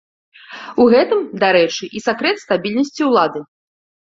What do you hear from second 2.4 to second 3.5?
стабільнасці ўлады.